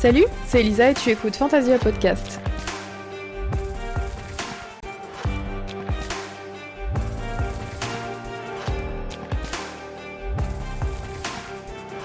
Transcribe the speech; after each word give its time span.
Salut, 0.00 0.24
c'est 0.46 0.60
Elisa 0.60 0.92
et 0.92 0.94
tu 0.94 1.10
écoutes 1.10 1.36
Fantasia 1.36 1.78
Podcast. 1.78 2.40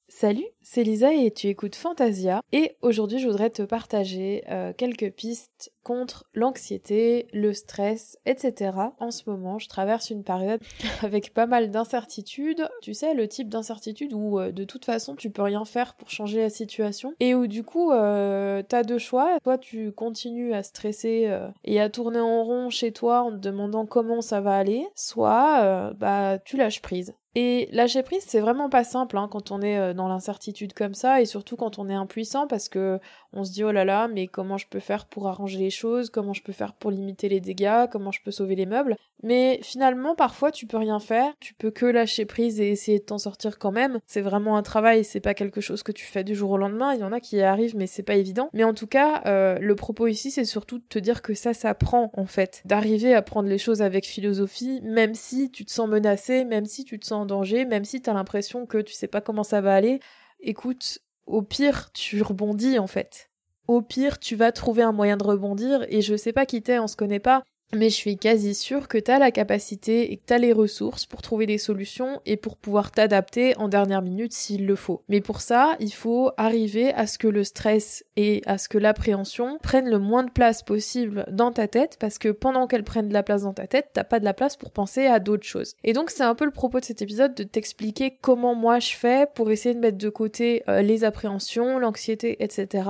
Salut, 0.09 0.43
c'est 0.75 0.83
Lisa 0.83 1.13
et 1.13 1.31
tu 1.31 1.47
écoutes 1.47 1.77
Fantasia. 1.77 2.41
Et 2.51 2.75
aujourd'hui, 2.81 3.19
je 3.19 3.27
voudrais 3.29 3.49
te 3.49 3.61
partager 3.61 4.43
euh, 4.49 4.73
quelques 4.75 5.09
pistes 5.09 5.71
contre 5.83 6.25
l'anxiété, 6.33 7.27
le 7.31 7.53
stress, 7.53 8.17
etc. 8.25 8.71
En 8.99 9.09
ce 9.09 9.29
moment, 9.29 9.57
je 9.57 9.69
traverse 9.69 10.09
une 10.09 10.25
période 10.25 10.59
avec 11.01 11.33
pas 11.33 11.45
mal 11.45 11.71
d'incertitudes. 11.71 12.67
Tu 12.81 12.93
sais, 12.93 13.13
le 13.13 13.29
type 13.29 13.47
d'incertitude 13.47 14.11
où 14.11 14.37
euh, 14.37 14.51
de 14.51 14.65
toute 14.65 14.83
façon, 14.83 15.15
tu 15.15 15.29
peux 15.29 15.43
rien 15.43 15.63
faire 15.63 15.93
pour 15.93 16.09
changer 16.09 16.41
la 16.41 16.49
situation 16.49 17.13
et 17.21 17.35
où 17.35 17.47
du 17.47 17.63
coup, 17.63 17.93
euh, 17.93 18.61
t'as 18.67 18.83
deux 18.83 18.97
choix. 18.97 19.37
Soit 19.43 19.59
tu 19.59 19.93
continues 19.93 20.53
à 20.53 20.61
stresser 20.61 21.27
euh, 21.27 21.47
et 21.63 21.79
à 21.79 21.89
tourner 21.89 22.19
en 22.19 22.43
rond 22.43 22.69
chez 22.69 22.91
toi 22.91 23.21
en 23.21 23.31
te 23.31 23.37
demandant 23.37 23.85
comment 23.85 24.19
ça 24.19 24.41
va 24.41 24.57
aller, 24.57 24.85
soit 24.93 25.93
bah 25.93 26.37
tu 26.43 26.57
lâches 26.57 26.81
prise. 26.81 27.15
Et 27.35 27.67
lâcher 27.73 28.01
prise, 28.01 28.23
c'est 28.25 28.39
vraiment 28.39 28.69
pas 28.69 28.85
simple 28.85 29.17
hein, 29.17 29.27
quand 29.29 29.51
on 29.51 29.61
est 29.61 29.77
euh, 29.77 29.93
dans 29.93 30.07
l'incertitude 30.07 30.73
comme 30.73 30.93
ça, 30.93 31.19
et 31.19 31.25
surtout 31.25 31.57
quand 31.57 31.79
on 31.79 31.89
est 31.89 31.93
impuissant, 31.93 32.47
parce 32.47 32.69
que 32.69 32.99
on 33.33 33.43
se 33.43 33.51
dit 33.51 33.65
oh 33.65 33.73
là 33.73 33.83
là, 33.83 34.07
mais 34.07 34.27
comment 34.27 34.57
je 34.57 34.67
peux 34.67 34.79
faire 34.79 35.05
pour 35.05 35.27
arranger 35.27 35.59
les 35.59 35.69
choses, 35.69 36.09
comment 36.09 36.31
je 36.31 36.41
peux 36.41 36.53
faire 36.53 36.73
pour 36.73 36.91
limiter 36.91 37.27
les 37.27 37.41
dégâts, 37.41 37.87
comment 37.91 38.11
je 38.11 38.21
peux 38.23 38.31
sauver 38.31 38.55
les 38.55 38.65
meubles? 38.65 38.95
Mais 39.23 39.59
finalement, 39.63 40.13
parfois, 40.13 40.51
tu 40.51 40.67
peux 40.67 40.77
rien 40.77 40.99
faire, 40.99 41.33
tu 41.39 41.53
peux 41.53 41.71
que 41.71 41.85
lâcher 41.85 42.25
prise 42.25 42.59
et 42.59 42.69
essayer 42.69 42.99
de 42.99 43.05
t'en 43.05 43.17
sortir 43.17 43.57
quand 43.57 43.71
même. 43.71 43.99
C'est 44.05 44.21
vraiment 44.21 44.55
un 44.55 44.61
travail, 44.61 45.03
c'est 45.03 45.19
pas 45.19 45.33
quelque 45.33 45.61
chose 45.61 45.83
que 45.83 45.91
tu 45.91 46.05
fais 46.05 46.23
du 46.23 46.35
jour 46.35 46.51
au 46.51 46.57
lendemain. 46.57 46.93
Il 46.93 46.99
y 46.99 47.03
en 47.03 47.11
a 47.11 47.19
qui 47.19 47.37
y 47.37 47.41
arrivent, 47.41 47.75
mais 47.75 47.87
c'est 47.87 48.03
pas 48.03 48.15
évident. 48.15 48.49
Mais 48.53 48.63
en 48.63 48.73
tout 48.73 48.87
cas, 48.87 49.23
euh, 49.25 49.57
le 49.59 49.75
propos 49.75 50.07
ici, 50.07 50.31
c'est 50.31 50.45
surtout 50.45 50.77
de 50.77 50.83
te 50.87 50.99
dire 50.99 51.21
que 51.21 51.33
ça 51.33 51.53
s'apprend 51.53 52.11
en 52.13 52.25
fait, 52.25 52.61
d'arriver 52.65 53.15
à 53.15 53.21
prendre 53.21 53.49
les 53.49 53.57
choses 53.57 53.81
avec 53.81 54.05
philosophie, 54.05 54.79
même 54.83 55.15
si 55.15 55.49
tu 55.49 55.65
te 55.65 55.71
sens 55.71 55.89
menacé, 55.89 56.45
même 56.45 56.65
si 56.65 56.83
tu 56.85 56.99
te 56.99 57.05
sens 57.05 57.24
danger, 57.25 57.65
même 57.65 57.85
si 57.85 58.01
t'as 58.01 58.13
l'impression 58.13 58.65
que 58.65 58.77
tu 58.77 58.93
sais 58.93 59.07
pas 59.07 59.21
comment 59.21 59.43
ça 59.43 59.61
va 59.61 59.75
aller, 59.75 59.99
écoute, 60.39 60.99
au 61.25 61.41
pire, 61.41 61.91
tu 61.93 62.21
rebondis 62.21 62.79
en 62.79 62.87
fait. 62.87 63.29
Au 63.67 63.81
pire, 63.81 64.19
tu 64.19 64.35
vas 64.35 64.51
trouver 64.51 64.83
un 64.83 64.91
moyen 64.91 65.17
de 65.17 65.23
rebondir 65.23 65.85
et 65.89 66.01
je 66.01 66.15
sais 66.15 66.33
pas 66.33 66.45
qui 66.45 66.61
t'es, 66.61 66.79
on 66.79 66.87
se 66.87 66.95
connaît 66.95 67.19
pas, 67.19 67.43
mais 67.73 67.89
je 67.89 67.95
suis 67.95 68.17
quasi 68.17 68.53
sûre 68.53 68.87
que 68.87 68.97
t'as 68.97 69.19
la 69.19 69.31
capacité 69.31 70.11
et 70.11 70.17
que 70.17 70.23
t'as 70.25 70.37
les 70.37 70.53
ressources 70.53 71.05
pour 71.05 71.21
trouver 71.21 71.45
des 71.45 71.57
solutions 71.57 72.21
et 72.25 72.37
pour 72.37 72.57
pouvoir 72.57 72.91
t'adapter 72.91 73.57
en 73.57 73.67
dernière 73.67 74.01
minute 74.01 74.33
s'il 74.33 74.65
le 74.65 74.75
faut. 74.75 75.03
Mais 75.09 75.21
pour 75.21 75.41
ça, 75.41 75.75
il 75.79 75.93
faut 75.93 76.31
arriver 76.37 76.93
à 76.93 77.07
ce 77.07 77.17
que 77.17 77.27
le 77.27 77.43
stress 77.43 78.03
et 78.15 78.41
à 78.45 78.57
ce 78.57 78.69
que 78.69 78.77
l'appréhension 78.77 79.57
prennent 79.61 79.89
le 79.89 79.99
moins 79.99 80.23
de 80.23 80.31
place 80.31 80.63
possible 80.63 81.25
dans 81.31 81.51
ta 81.51 81.67
tête 81.67 81.97
parce 81.99 82.17
que 82.17 82.29
pendant 82.29 82.67
qu'elles 82.67 82.83
prennent 82.83 83.09
de 83.09 83.13
la 83.13 83.23
place 83.23 83.43
dans 83.43 83.53
ta 83.53 83.67
tête, 83.67 83.89
t'as 83.93 84.03
pas 84.03 84.19
de 84.19 84.25
la 84.25 84.33
place 84.33 84.57
pour 84.57 84.71
penser 84.71 85.05
à 85.07 85.19
d'autres 85.19 85.45
choses. 85.45 85.73
Et 85.83 85.93
donc 85.93 86.09
c'est 86.09 86.23
un 86.23 86.35
peu 86.35 86.45
le 86.45 86.51
propos 86.51 86.79
de 86.79 86.85
cet 86.85 87.01
épisode 87.01 87.35
de 87.35 87.43
t'expliquer 87.43 88.17
comment 88.21 88.55
moi 88.55 88.79
je 88.79 88.95
fais 88.95 89.27
pour 89.33 89.51
essayer 89.51 89.75
de 89.75 89.79
mettre 89.79 89.97
de 89.97 90.09
côté 90.09 90.63
euh, 90.69 90.81
les 90.81 91.03
appréhensions, 91.03 91.79
l'anxiété, 91.79 92.43
etc. 92.43 92.89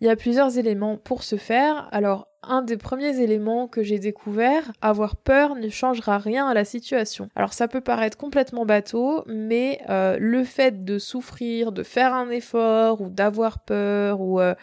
Il 0.00 0.06
y 0.06 0.10
a 0.10 0.16
plusieurs 0.16 0.56
éléments 0.56 0.96
pour 0.96 1.22
ce 1.22 1.36
faire. 1.36 1.88
Alors, 1.92 2.26
un 2.42 2.62
des 2.62 2.78
premiers 2.78 3.20
éléments 3.20 3.68
que 3.68 3.82
j'ai 3.82 3.98
découvert, 3.98 4.72
avoir 4.80 5.16
peur 5.16 5.56
ne 5.56 5.68
changera 5.68 6.16
rien 6.16 6.46
à 6.46 6.54
la 6.54 6.64
situation. 6.64 7.28
Alors 7.34 7.52
ça 7.52 7.68
peut 7.68 7.82
paraître 7.82 8.16
complètement 8.16 8.64
bateau, 8.64 9.24
mais 9.26 9.82
euh, 9.90 10.16
le 10.18 10.44
fait 10.44 10.84
de 10.84 10.98
souffrir, 10.98 11.70
de 11.70 11.82
faire 11.82 12.14
un 12.14 12.30
effort, 12.30 13.02
ou 13.02 13.10
d'avoir 13.10 13.58
peur, 13.60 14.22
ou, 14.22 14.40
euh, 14.40 14.54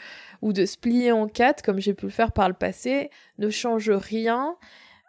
ou 0.41 0.53
de 0.53 0.65
se 0.65 0.75
plier 0.75 1.11
en 1.11 1.27
quatre, 1.27 1.61
comme 1.61 1.79
j'ai 1.79 1.93
pu 1.93 2.05
le 2.05 2.11
faire 2.11 2.31
par 2.31 2.47
le 2.47 2.55
passé, 2.55 3.11
ne 3.37 3.51
change 3.51 3.91
rien 3.91 4.55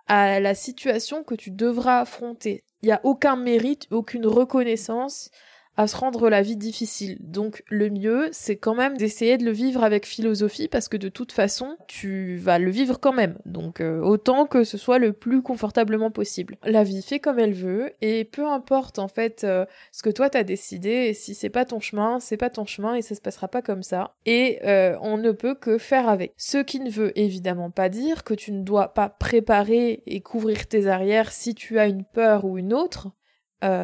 à 0.08 0.40
la 0.40 0.54
situation 0.54 1.24
que 1.24 1.34
tu 1.34 1.50
devras 1.50 2.00
affronter. 2.00 2.64
Il 2.82 2.86
n'y 2.86 2.92
a 2.92 3.00
aucun 3.02 3.36
mérite, 3.36 3.86
aucune 3.90 4.26
reconnaissance 4.26 5.30
à 5.78 5.86
se 5.86 5.96
rendre 5.96 6.28
la 6.28 6.42
vie 6.42 6.56
difficile. 6.56 7.18
Donc 7.20 7.62
le 7.68 7.88
mieux, 7.88 8.28
c'est 8.32 8.56
quand 8.56 8.74
même 8.74 8.96
d'essayer 8.96 9.38
de 9.38 9.44
le 9.44 9.52
vivre 9.52 9.84
avec 9.84 10.06
philosophie 10.06 10.66
parce 10.66 10.88
que 10.88 10.96
de 10.96 11.08
toute 11.08 11.30
façon, 11.30 11.76
tu 11.86 12.36
vas 12.36 12.58
le 12.58 12.72
vivre 12.72 12.98
quand 12.98 13.12
même. 13.12 13.38
Donc 13.46 13.80
euh, 13.80 14.00
autant 14.00 14.44
que 14.44 14.64
ce 14.64 14.76
soit 14.76 14.98
le 14.98 15.12
plus 15.12 15.40
confortablement 15.40 16.10
possible. 16.10 16.56
La 16.64 16.82
vie 16.82 17.00
fait 17.00 17.20
comme 17.20 17.38
elle 17.38 17.54
veut 17.54 17.92
et 18.02 18.24
peu 18.24 18.44
importe 18.44 18.98
en 18.98 19.06
fait 19.06 19.44
euh, 19.44 19.66
ce 19.92 20.02
que 20.02 20.10
toi 20.10 20.28
t'as 20.28 20.42
décidé 20.42 21.14
si 21.14 21.36
c'est 21.36 21.48
pas 21.48 21.64
ton 21.64 21.78
chemin, 21.78 22.18
c'est 22.18 22.36
pas 22.36 22.50
ton 22.50 22.66
chemin 22.66 22.96
et 22.96 23.02
ça 23.02 23.14
se 23.14 23.20
passera 23.20 23.46
pas 23.46 23.62
comme 23.62 23.84
ça. 23.84 24.16
Et 24.26 24.58
euh, 24.64 24.96
on 25.00 25.16
ne 25.16 25.30
peut 25.30 25.54
que 25.54 25.78
faire 25.78 26.08
avec. 26.08 26.32
Ce 26.36 26.58
qui 26.58 26.80
ne 26.80 26.90
veut 26.90 27.16
évidemment 27.16 27.70
pas 27.70 27.88
dire 27.88 28.24
que 28.24 28.34
tu 28.34 28.50
ne 28.50 28.64
dois 28.64 28.94
pas 28.94 29.08
préparer 29.08 30.02
et 30.06 30.22
couvrir 30.22 30.66
tes 30.66 30.88
arrières 30.88 31.30
si 31.30 31.54
tu 31.54 31.78
as 31.78 31.86
une 31.86 32.02
peur 32.02 32.44
ou 32.44 32.58
une 32.58 32.74
autre. 32.74 33.12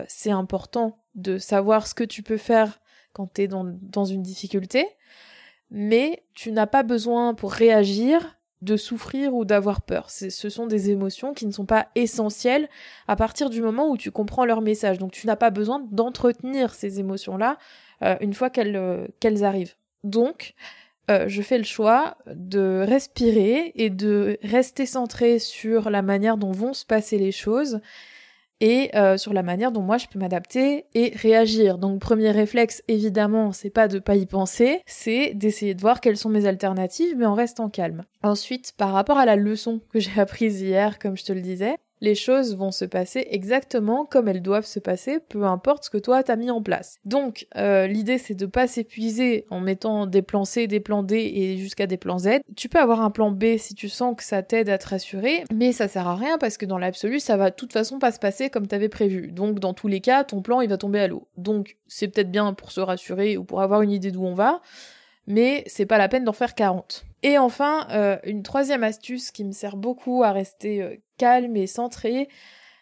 C'est 0.08 0.30
important 0.30 0.98
de 1.14 1.38
savoir 1.38 1.86
ce 1.86 1.94
que 1.94 2.04
tu 2.04 2.22
peux 2.22 2.36
faire 2.36 2.80
quand 3.12 3.32
tu 3.34 3.42
es 3.42 3.48
dans, 3.48 3.64
dans 3.64 4.04
une 4.04 4.22
difficulté, 4.22 4.86
mais 5.70 6.24
tu 6.34 6.52
n'as 6.52 6.66
pas 6.66 6.82
besoin 6.82 7.34
pour 7.34 7.52
réagir 7.52 8.36
de 8.64 8.76
souffrir 8.76 9.34
ou 9.34 9.44
d'avoir 9.44 9.82
peur. 9.82 10.10
Ce 10.10 10.48
sont 10.48 10.66
des 10.66 10.90
émotions 10.90 11.34
qui 11.34 11.46
ne 11.46 11.52
sont 11.52 11.66
pas 11.66 11.88
essentielles 11.94 12.68
à 13.06 13.14
partir 13.14 13.50
du 13.50 13.60
moment 13.60 13.90
où 13.90 13.96
tu 13.96 14.10
comprends 14.10 14.46
leur 14.46 14.62
message. 14.62 14.98
Donc 14.98 15.12
tu 15.12 15.26
n'as 15.26 15.36
pas 15.36 15.50
besoin 15.50 15.86
d'entretenir 15.90 16.74
ces 16.74 16.98
émotions-là 16.98 17.58
euh, 18.02 18.16
une 18.20 18.32
fois 18.32 18.48
qu'elles 18.50 18.76
euh, 18.76 19.06
arrivent. 19.42 19.74
Donc 20.02 20.54
euh, 21.10 21.26
je 21.28 21.42
fais 21.42 21.58
le 21.58 21.64
choix 21.64 22.16
de 22.26 22.82
respirer 22.86 23.72
et 23.74 23.90
de 23.90 24.38
rester 24.42 24.86
centré 24.86 25.38
sur 25.38 25.90
la 25.90 26.00
manière 26.00 26.38
dont 26.38 26.52
vont 26.52 26.72
se 26.72 26.86
passer 26.86 27.18
les 27.18 27.32
choses 27.32 27.80
et 28.60 28.90
euh, 28.96 29.16
sur 29.16 29.32
la 29.32 29.42
manière 29.42 29.72
dont 29.72 29.82
moi 29.82 29.98
je 29.98 30.06
peux 30.06 30.18
m'adapter 30.18 30.86
et 30.94 31.12
réagir. 31.16 31.78
Donc 31.78 32.00
premier 32.00 32.30
réflexe 32.30 32.82
évidemment, 32.88 33.52
c'est 33.52 33.70
pas 33.70 33.88
de 33.88 33.98
pas 33.98 34.16
y 34.16 34.26
penser, 34.26 34.80
c'est 34.86 35.34
d'essayer 35.34 35.74
de 35.74 35.80
voir 35.80 36.00
quelles 36.00 36.16
sont 36.16 36.30
mes 36.30 36.46
alternatives 36.46 37.14
mais 37.16 37.26
en 37.26 37.34
restant 37.34 37.68
calme. 37.68 38.04
Ensuite, 38.22 38.72
par 38.76 38.92
rapport 38.92 39.18
à 39.18 39.26
la 39.26 39.36
leçon 39.36 39.80
que 39.92 40.00
j'ai 40.00 40.20
apprise 40.20 40.60
hier 40.60 40.98
comme 40.98 41.16
je 41.16 41.24
te 41.24 41.32
le 41.32 41.40
disais, 41.40 41.76
les 42.04 42.14
choses 42.14 42.54
vont 42.54 42.70
se 42.70 42.84
passer 42.84 43.26
exactement 43.30 44.04
comme 44.04 44.28
elles 44.28 44.42
doivent 44.42 44.66
se 44.66 44.78
passer, 44.78 45.20
peu 45.20 45.44
importe 45.44 45.84
ce 45.84 45.90
que 45.90 45.98
toi 45.98 46.22
t'as 46.22 46.36
mis 46.36 46.50
en 46.50 46.62
place. 46.62 46.98
Donc 47.04 47.46
euh, 47.56 47.86
l'idée 47.86 48.18
c'est 48.18 48.34
de 48.34 48.46
pas 48.46 48.66
s'épuiser 48.66 49.46
en 49.50 49.60
mettant 49.60 50.06
des 50.06 50.20
plans 50.20 50.44
C, 50.44 50.66
des 50.66 50.80
plans 50.80 51.02
D 51.02 51.16
et 51.16 51.56
jusqu'à 51.56 51.86
des 51.86 51.96
plans 51.96 52.18
Z. 52.18 52.40
Tu 52.56 52.68
peux 52.68 52.78
avoir 52.78 53.00
un 53.00 53.10
plan 53.10 53.30
B 53.30 53.56
si 53.56 53.74
tu 53.74 53.88
sens 53.88 54.14
que 54.16 54.22
ça 54.22 54.42
t'aide 54.42 54.68
à 54.68 54.76
te 54.76 54.88
rassurer, 54.88 55.44
mais 55.52 55.72
ça 55.72 55.88
sert 55.88 56.06
à 56.06 56.14
rien 56.14 56.36
parce 56.38 56.58
que 56.58 56.66
dans 56.66 56.78
l'absolu 56.78 57.20
ça 57.20 57.38
va 57.38 57.50
de 57.50 57.56
toute 57.56 57.72
façon 57.72 57.98
pas 57.98 58.12
se 58.12 58.18
passer 58.18 58.50
comme 58.50 58.66
t'avais 58.66 58.90
prévu. 58.90 59.32
Donc 59.32 59.58
dans 59.58 59.72
tous 59.72 59.88
les 59.88 60.00
cas 60.00 60.24
ton 60.24 60.42
plan 60.42 60.60
il 60.60 60.68
va 60.68 60.76
tomber 60.76 61.00
à 61.00 61.08
l'eau. 61.08 61.26
Donc 61.38 61.78
c'est 61.88 62.08
peut-être 62.08 62.30
bien 62.30 62.52
pour 62.52 62.70
se 62.70 62.80
rassurer 62.80 63.38
ou 63.38 63.44
pour 63.44 63.62
avoir 63.62 63.80
une 63.80 63.90
idée 63.90 64.10
d'où 64.10 64.24
on 64.24 64.34
va, 64.34 64.60
mais 65.26 65.64
c'est 65.66 65.86
pas 65.86 65.98
la 65.98 66.08
peine 66.08 66.24
d'en 66.24 66.34
faire 66.34 66.54
40. 66.54 67.06
Et 67.22 67.38
enfin, 67.38 67.86
euh, 67.90 68.18
une 68.24 68.42
troisième 68.42 68.82
astuce 68.82 69.30
qui 69.30 69.44
me 69.44 69.52
sert 69.52 69.78
beaucoup 69.78 70.22
à 70.22 70.32
rester 70.32 70.82
euh, 70.82 70.96
calme 71.18 71.56
et 71.56 71.66
centré. 71.66 72.28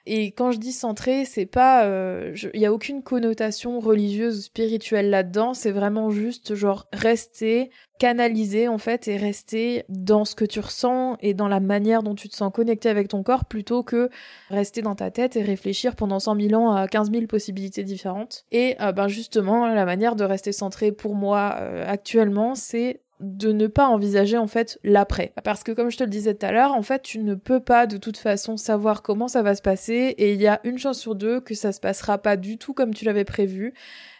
Et 0.05 0.33
quand 0.33 0.51
je 0.51 0.59
dis 0.59 0.73
centré, 0.73 1.25
c'est 1.25 1.47
pas, 1.47 1.85
il 1.85 1.89
euh, 1.89 2.35
y 2.55 2.67
a 2.67 2.73
aucune 2.73 3.05
connotation 3.05 3.79
religieuse 3.79 4.39
ou 4.39 4.43
spirituelle 4.43 5.11
là-dedans. 5.11 5.55
C'est 5.55 5.71
vraiment 5.71 6.11
juste 6.11 6.57
genre 6.57 6.89
rester 6.93 7.71
canalisé 8.01 8.67
en 8.67 8.79
fait 8.79 9.07
et 9.07 9.17
rester 9.17 9.85
dans 9.89 10.25
ce 10.25 10.35
que 10.35 10.45
tu 10.45 10.59
ressens 10.59 11.19
et 11.21 11.35
dans 11.35 11.47
la 11.47 11.61
manière 11.61 12.03
dont 12.03 12.17
tu 12.17 12.29
te 12.29 12.35
sens 12.35 12.53
connecté 12.53 12.89
avec 12.89 13.07
ton 13.07 13.23
corps 13.23 13.45
plutôt 13.45 13.85
que 13.85 14.11
rester 14.51 14.83
dans 14.83 14.97
ta 14.97 15.13
tête 15.13 15.37
et 15.37 15.43
réfléchir 15.43 15.95
pendant 15.95 16.19
100 16.19 16.41
000 16.49 16.61
ans 16.61 16.75
à 16.75 16.89
15 16.89 17.13
000 17.13 17.27
possibilités 17.27 17.85
différentes. 17.85 18.45
Et 18.51 18.77
ben 18.97 19.07
justement, 19.07 19.69
la 19.69 19.85
manière 19.85 20.17
de 20.17 20.25
rester 20.25 20.51
centré 20.51 20.91
pour 20.91 21.15
moi 21.15 21.51
actuellement, 21.87 22.57
c'est 22.57 23.02
de 23.23 23.53
ne 23.53 23.69
pas 23.69 23.87
envisager 23.87 24.37
en 24.37 24.49
fait 24.49 24.79
l'après. 24.83 25.33
Parce 25.45 25.63
que 25.63 25.73
comme 25.73 25.91
je 25.91 25.97
te 25.97 26.05
le 26.05 26.11
disais 26.11 26.35
tout 26.35 26.45
à 26.45 26.53
l'heure, 26.53 26.75
en 26.75 26.83
fait, 26.83 27.03
tu 27.03 27.21
ne 27.21 27.35
peux 27.35 27.61
pas 27.61 27.87
de 27.87 27.97
toute 27.97 28.17
façon 28.17 28.57
savoir 28.57 29.03
comment 29.03 29.29
ça 29.29 29.43
va 29.43 29.55
se 29.55 29.63
passer 29.63 30.15
et 30.19 30.33
il 30.33 30.43
y 30.43 30.49
a 30.49 30.61
une 30.65 30.79
chance 30.79 30.99
sur 30.99 31.15
deux 31.15 31.41
que 31.41 31.55
ça 31.55 31.73
se 31.73 31.81
passera 31.81 32.19
pas 32.19 32.37
du 32.37 32.59
tout 32.59 32.75
comme 32.75 32.93
tu 32.93 33.05
l'avais 33.05 33.25
prévu 33.25 33.75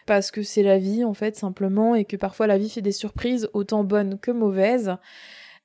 parce 0.05 0.31
que 0.31 0.41
c'est 0.41 0.63
la 0.63 0.79
vie 0.79 1.03
en 1.03 1.13
fait 1.13 1.35
simplement 1.35 1.95
et 1.95 2.05
que 2.05 2.15
parfois 2.15 2.47
la 2.47 2.57
vie 2.57 2.69
fait 2.69 2.81
des 2.81 2.91
surprises 2.91 3.49
autant 3.53 3.83
bonnes 3.83 4.17
que 4.19 4.31
mauvaises. 4.31 4.95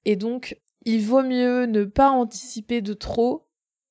Et 0.05 0.17
donc, 0.17 0.59
il 0.85 1.03
vaut 1.03 1.23
mieux 1.23 1.67
ne 1.67 1.85
pas 1.85 2.11
anticiper 2.11 2.81
de 2.81 2.93
trop 2.93 3.48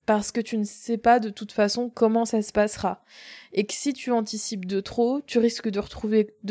parce 0.07 0.31
que 0.31 0.39
tu 0.39 0.57
ne 0.57 0.63
sais 0.63 0.97
pas 0.97 1.19
de 1.19 1.29
toute 1.29 1.51
façon 1.51 1.91
comment 1.93 2.23
ça 2.23 2.41
se 2.41 2.53
passera. 2.53 3.03
Et 3.51 3.65
que 3.65 3.73
si 3.73 3.91
tu 3.91 4.11
anticipes 4.11 4.65
de 4.65 4.79
trop, 4.79 5.19
tu 5.27 5.37
risques 5.37 5.67
de, 5.67 5.81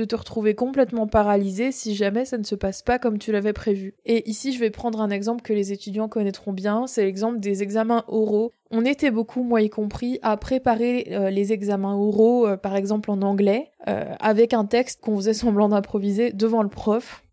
te 0.04 0.14
retrouver 0.16 0.54
complètement 0.54 1.06
paralysé 1.06 1.72
si 1.72 1.94
jamais 1.94 2.26
ça 2.26 2.36
ne 2.36 2.44
se 2.44 2.54
passe 2.54 2.82
pas 2.82 2.98
comme 2.98 3.18
tu 3.18 3.32
l'avais 3.32 3.54
prévu. 3.54 3.94
Et 4.04 4.28
ici, 4.28 4.52
je 4.52 4.60
vais 4.60 4.68
prendre 4.68 5.00
un 5.00 5.08
exemple 5.08 5.40
que 5.40 5.54
les 5.54 5.72
étudiants 5.72 6.06
connaîtront 6.06 6.52
bien, 6.52 6.86
c'est 6.86 7.04
l'exemple 7.04 7.40
des 7.40 7.62
examens 7.62 8.04
oraux. 8.08 8.52
On 8.70 8.84
était 8.84 9.10
beaucoup, 9.10 9.42
moi 9.42 9.62
y 9.62 9.70
compris, 9.70 10.18
à 10.20 10.36
préparer 10.36 11.08
euh, 11.12 11.30
les 11.30 11.54
examens 11.54 11.96
oraux, 11.96 12.46
euh, 12.46 12.56
par 12.58 12.76
exemple 12.76 13.10
en 13.10 13.22
anglais, 13.22 13.70
euh, 13.88 14.04
avec 14.20 14.52
un 14.52 14.66
texte 14.66 15.00
qu'on 15.00 15.16
faisait 15.16 15.34
semblant 15.34 15.70
d'improviser 15.70 16.30
devant 16.30 16.62
le 16.62 16.68
prof 16.68 17.24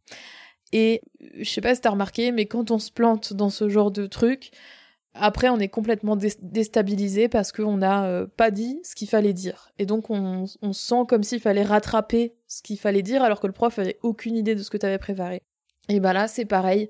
Et 0.72 1.02
je 1.38 1.50
sais 1.50 1.62
pas 1.62 1.76
si 1.76 1.82
t'as 1.82 1.90
remarqué, 1.90 2.32
mais 2.32 2.46
quand 2.46 2.72
on 2.72 2.80
se 2.80 2.92
plante 2.92 3.34
dans 3.34 3.50
ce 3.50 3.68
genre 3.68 3.92
de 3.92 4.08
truc, 4.08 4.52
après 5.14 5.50
on 5.50 5.60
est 5.60 5.68
complètement 5.68 6.16
déstabilisé 6.16 7.28
parce 7.28 7.52
qu'on 7.52 7.78
n'a 7.78 8.06
euh, 8.06 8.28
pas 8.28 8.52
dit 8.52 8.80
ce 8.84 8.96
qu'il 8.96 9.08
fallait 9.08 9.34
dire. 9.34 9.72
Et 9.78 9.86
donc 9.86 10.10
on, 10.10 10.46
sent 10.74 11.04
comme 11.08 11.24
s'il 11.24 11.40
fallait 11.40 11.64
rattraper 11.64 12.34
ce 12.48 12.62
qu'il 12.62 12.80
fallait 12.80 13.02
dire 13.02 13.24
alors 13.24 13.40
que 13.40 13.48
le 13.48 13.54
prof 13.54 13.78
avait 13.80 14.00
aucune 14.02 14.36
idée 14.36 14.56
de 14.56 14.64
ce 14.64 14.70
que 14.70 14.78
t'avais 14.78 14.98
préparé. 14.98 15.42
Et 15.90 16.00
bah 16.00 16.14
là 16.14 16.28
c'est 16.28 16.46
pareil. 16.46 16.90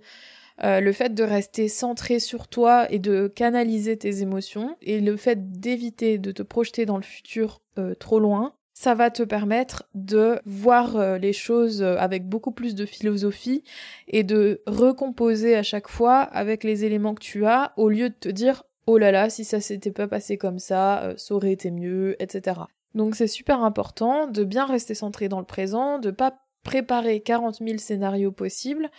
Euh, 0.64 0.80
le 0.80 0.92
fait 0.94 1.14
de 1.14 1.24
rester 1.24 1.68
centré 1.68 2.20
sur 2.20 2.48
toi 2.48 2.92
et 2.92 3.00
de 3.00 3.28
canaliser 3.28 3.98
tes 3.98 4.22
émotions 4.22 4.78
et 4.82 5.02
le 5.02 5.18
fait 5.18 5.52
d'éviter 5.52 6.20
de 6.20 6.32
te 6.32 6.44
projeter 6.44 6.86
dans 6.86 6.98
le 6.98 7.04
futur 7.04 7.62
euh, 7.80 7.96
trop 7.96 8.20
loin, 8.20 8.54
ça 8.84 8.96
va 8.96 9.10
te 9.10 9.24
permettre 9.24 9.84
de 9.96 10.42
voir 10.46 10.98
euh, 10.98 11.18
les 11.18 11.32
choses 11.32 11.82
avec 11.82 12.28
beaucoup 12.28 12.52
plus 12.52 12.76
de 12.76 12.86
philosophie 12.86 13.64
et 14.10 14.24
de 14.24 14.62
recomposer 14.68 15.56
à 15.56 15.64
chaque 15.64 15.88
fois 15.88 16.20
avec 16.20 16.66
les 16.66 16.84
éléments 16.84 17.16
que 17.16 17.24
tu 17.24 17.46
as 17.46 17.72
au 17.78 17.88
lieu 17.88 18.10
de 18.10 18.16
te 18.16 18.30
dire 18.30 18.64
oh 18.86 18.98
là 18.98 19.12
là 19.12 19.30
si 19.30 19.46
ça 19.46 19.62
s'était 19.62 19.92
pas 19.92 20.08
passé 20.08 20.38
comme 20.38 20.60
ça 20.60 21.14
ça 21.16 21.34
aurait 21.34 21.54
été 21.54 21.72
mieux 21.72 22.22
etc. 22.22 22.60
Donc 22.94 23.16
c'est 23.16 23.28
super 23.28 23.64
important 23.64 24.28
de 24.28 24.44
bien 24.44 24.66
rester 24.66 24.94
centré 24.96 25.30
dans 25.30 25.40
le 25.40 25.46
présent, 25.46 25.98
de 25.98 26.12
pas 26.12 26.34
préparer 26.64 27.22
40 27.22 27.60
000 27.66 27.78
scénarios 27.78 28.32
possibles, 28.32 28.86
euh, 28.86 28.90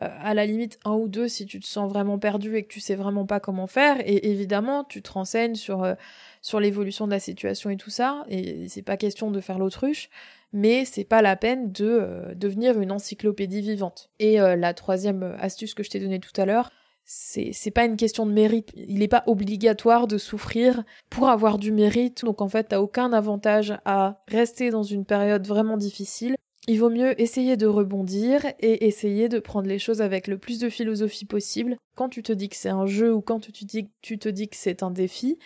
à 0.00 0.34
la 0.34 0.46
limite 0.46 0.78
un 0.84 0.92
ou 0.94 1.08
deux 1.08 1.28
si 1.28 1.46
tu 1.46 1.60
te 1.60 1.66
sens 1.66 1.90
vraiment 1.90 2.18
perdu 2.18 2.56
et 2.56 2.62
que 2.62 2.72
tu 2.72 2.80
sais 2.80 2.94
vraiment 2.94 3.26
pas 3.26 3.40
comment 3.40 3.66
faire. 3.66 3.98
Et 4.00 4.30
évidemment, 4.30 4.84
tu 4.84 5.02
te 5.02 5.12
renseignes 5.12 5.54
sur, 5.54 5.84
euh, 5.84 5.94
sur 6.42 6.60
l'évolution 6.60 7.06
de 7.06 7.12
la 7.12 7.20
situation 7.20 7.70
et 7.70 7.76
tout 7.76 7.90
ça. 7.90 8.24
Et 8.28 8.68
c'est 8.68 8.82
pas 8.82 8.96
question 8.96 9.30
de 9.30 9.40
faire 9.40 9.58
l'autruche, 9.58 10.08
mais 10.52 10.84
c'est 10.84 11.04
pas 11.04 11.22
la 11.22 11.36
peine 11.36 11.70
de 11.70 11.86
euh, 11.86 12.34
devenir 12.34 12.80
une 12.80 12.92
encyclopédie 12.92 13.60
vivante. 13.60 14.10
Et 14.18 14.38
la 14.38 14.74
troisième 14.74 15.36
astuce 15.38 15.74
que 15.74 15.82
je 15.82 15.90
t'ai 15.90 16.00
donnée 16.00 16.20
tout 16.20 16.38
à 16.40 16.46
l'heure, 16.46 16.70
c'est 17.04 17.50
c'est 17.52 17.70
pas 17.70 17.84
une 17.84 17.96
question 17.96 18.24
de 18.24 18.32
mérite. 18.32 18.70
Il 18.76 19.00
n'est 19.00 19.08
pas 19.08 19.24
obligatoire 19.26 20.06
de 20.06 20.16
souffrir 20.16 20.84
pour 21.10 21.28
avoir 21.28 21.58
du 21.58 21.72
mérite. 21.72 22.24
Donc 22.24 22.40
en 22.40 22.48
fait, 22.48 22.64
t'as 22.68 22.80
aucun 22.80 23.12
avantage 23.12 23.74
à 23.84 24.22
rester 24.28 24.70
dans 24.70 24.84
une 24.84 25.04
période 25.04 25.46
vraiment 25.46 25.76
difficile 25.76 26.36
il 26.68 26.78
vaut 26.78 26.90
mieux 26.90 27.20
essayer 27.20 27.56
de 27.56 27.66
rebondir 27.66 28.44
et 28.60 28.86
essayer 28.86 29.28
de 29.28 29.38
prendre 29.38 29.68
les 29.68 29.78
choses 29.78 30.02
avec 30.02 30.26
le 30.26 30.38
plus 30.38 30.58
de 30.58 30.68
philosophie 30.68 31.24
possible. 31.24 31.76
Quand 31.96 32.08
tu 32.08 32.22
te 32.22 32.32
dis 32.32 32.48
que 32.48 32.56
c'est 32.56 32.68
un 32.68 32.86
jeu 32.86 33.12
ou 33.12 33.22
quand 33.22 33.40
tu 33.40 33.52
te 33.52 34.28
dis, 34.28 34.48
que 34.48 34.56
c'est 34.56 34.82
un 34.82 34.90
défi, 34.90 35.38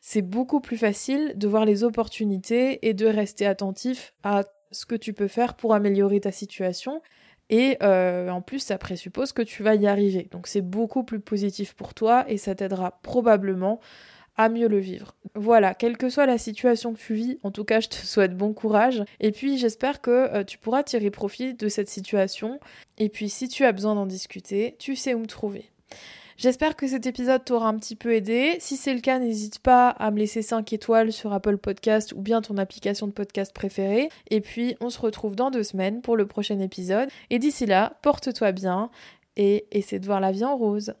c'est 0.00 0.22
beaucoup 0.22 0.60
plus 0.60 0.76
facile 0.76 1.32
de 1.36 1.48
voir 1.48 1.64
les 1.64 1.82
opportunités 1.82 2.86
et 2.88 2.94
de 2.94 3.06
rester 3.06 3.46
attentif 3.46 4.14
à 4.22 4.44
ce 4.70 4.86
que 4.86 4.94
tu 4.94 5.12
peux 5.12 5.28
faire 5.28 5.54
pour 5.54 5.74
améliorer 5.74 6.20
ta 6.20 6.30
situation. 6.30 7.02
Et 7.50 7.76
euh, 7.82 8.30
en 8.30 8.40
plus, 8.40 8.60
ça 8.60 8.78
présuppose 8.78 9.32
que 9.32 9.42
tu 9.42 9.64
vas 9.64 9.74
y 9.74 9.88
arriver. 9.88 10.28
Donc 10.30 10.46
c'est 10.46 10.60
beaucoup 10.60 11.02
plus 11.02 11.18
positif 11.18 11.74
pour 11.74 11.94
toi 11.94 12.24
et 12.28 12.36
ça 12.36 12.54
t'aidera 12.54 13.00
probablement 13.02 13.80
mieux 14.48 14.68
le 14.68 14.78
vivre. 14.78 15.14
Voilà, 15.34 15.74
quelle 15.74 15.96
que 15.96 16.08
soit 16.08 16.26
la 16.26 16.38
situation 16.38 16.92
que 16.92 16.98
tu 16.98 17.14
vis, 17.14 17.38
en 17.42 17.50
tout 17.50 17.64
cas, 17.64 17.80
je 17.80 17.88
te 17.88 17.94
souhaite 18.06 18.36
bon 18.36 18.52
courage. 18.52 19.04
Et 19.20 19.32
puis, 19.32 19.58
j'espère 19.58 20.00
que 20.00 20.10
euh, 20.10 20.44
tu 20.44 20.58
pourras 20.58 20.82
tirer 20.82 21.10
profit 21.10 21.54
de 21.54 21.68
cette 21.68 21.88
situation. 21.88 22.58
Et 22.98 23.08
puis, 23.08 23.28
si 23.28 23.48
tu 23.48 23.64
as 23.64 23.72
besoin 23.72 23.94
d'en 23.94 24.06
discuter, 24.06 24.76
tu 24.78 24.96
sais 24.96 25.14
où 25.14 25.20
me 25.20 25.26
trouver. 25.26 25.70
J'espère 26.40 26.74
que 26.74 26.88
cet 26.88 27.04
épisode 27.04 27.44
t'aura 27.44 27.68
un 27.68 27.76
petit 27.76 27.96
peu 27.96 28.14
aidé. 28.14 28.56
Si 28.60 28.78
c'est 28.78 28.94
le 28.94 29.00
cas, 29.00 29.18
n'hésite 29.18 29.58
pas 29.58 29.90
à 29.90 30.10
me 30.10 30.18
laisser 30.18 30.40
5 30.40 30.72
étoiles 30.72 31.12
sur 31.12 31.34
Apple 31.34 31.58
Podcast 31.58 32.14
ou 32.16 32.22
bien 32.22 32.40
ton 32.40 32.56
application 32.56 33.06
de 33.06 33.12
podcast 33.12 33.52
préférée. 33.52 34.08
Et 34.30 34.40
puis, 34.40 34.74
on 34.80 34.88
se 34.88 34.98
retrouve 34.98 35.36
dans 35.36 35.50
deux 35.50 35.64
semaines 35.64 36.00
pour 36.00 36.16
le 36.16 36.26
prochain 36.26 36.58
épisode. 36.60 37.10
Et 37.28 37.38
d'ici 37.38 37.66
là, 37.66 37.98
porte-toi 38.00 38.52
bien 38.52 38.90
et 39.36 39.66
essaie 39.70 39.98
de 39.98 40.06
voir 40.06 40.20
la 40.20 40.32
vie 40.32 40.44
en 40.44 40.56
rose. 40.56 40.94